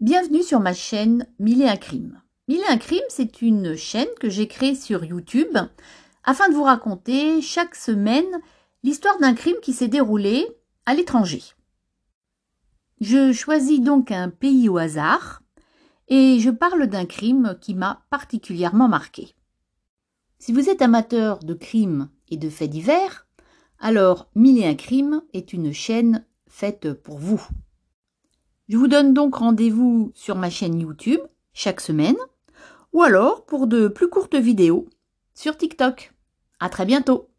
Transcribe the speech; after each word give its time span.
Bienvenue 0.00 0.44
sur 0.44 0.60
ma 0.60 0.74
chaîne 0.74 1.26
Mille 1.40 1.60
et 1.60 1.68
un 1.68 1.76
crime. 1.76 2.22
Mille 2.46 2.60
et 2.60 2.72
un 2.72 2.78
crime, 2.78 3.02
c'est 3.08 3.42
une 3.42 3.74
chaîne 3.74 4.06
que 4.20 4.30
j'ai 4.30 4.46
créée 4.46 4.76
sur 4.76 5.04
YouTube 5.04 5.58
afin 6.22 6.48
de 6.48 6.54
vous 6.54 6.62
raconter 6.62 7.42
chaque 7.42 7.74
semaine 7.74 8.40
l'histoire 8.84 9.18
d'un 9.18 9.34
crime 9.34 9.56
qui 9.60 9.72
s'est 9.72 9.88
déroulé 9.88 10.46
à 10.86 10.94
l'étranger. 10.94 11.42
Je 13.00 13.32
choisis 13.32 13.80
donc 13.80 14.12
un 14.12 14.28
pays 14.28 14.68
au 14.68 14.78
hasard 14.78 15.42
et 16.06 16.38
je 16.38 16.50
parle 16.50 16.86
d'un 16.86 17.04
crime 17.04 17.58
qui 17.60 17.74
m'a 17.74 18.06
particulièrement 18.08 18.86
marqué. 18.86 19.34
Si 20.38 20.52
vous 20.52 20.70
êtes 20.70 20.80
amateur 20.80 21.40
de 21.40 21.54
crimes 21.54 22.08
et 22.28 22.36
de 22.36 22.50
faits 22.50 22.70
divers, 22.70 23.26
alors 23.80 24.30
Mille 24.36 24.58
et 24.58 24.66
un 24.68 24.76
crimes 24.76 25.22
est 25.32 25.52
une 25.52 25.72
chaîne 25.72 26.24
faite 26.46 26.92
pour 26.92 27.18
vous. 27.18 27.44
Je 28.68 28.76
vous 28.76 28.86
donne 28.86 29.14
donc 29.14 29.36
rendez-vous 29.36 30.12
sur 30.14 30.36
ma 30.36 30.50
chaîne 30.50 30.78
YouTube 30.78 31.20
chaque 31.54 31.80
semaine 31.80 32.18
ou 32.92 33.02
alors 33.02 33.46
pour 33.46 33.66
de 33.66 33.88
plus 33.88 34.10
courtes 34.10 34.34
vidéos 34.34 34.86
sur 35.34 35.56
TikTok. 35.56 36.12
À 36.60 36.68
très 36.68 36.84
bientôt! 36.84 37.30